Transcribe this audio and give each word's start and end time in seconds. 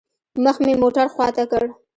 مخ 0.43 0.55
مې 0.65 0.73
موټر 0.81 1.05
خوا 1.13 1.27
ته 1.35 1.43
كړ. 1.51 1.63